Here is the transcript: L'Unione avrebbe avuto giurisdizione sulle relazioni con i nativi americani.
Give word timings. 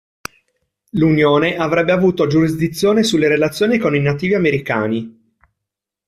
L'Unione 0.93 1.57
avrebbe 1.57 1.91
avuto 1.91 2.25
giurisdizione 2.25 3.03
sulle 3.03 3.27
relazioni 3.27 3.77
con 3.77 3.93
i 3.93 3.99
nativi 3.99 4.33
americani. 4.33 5.35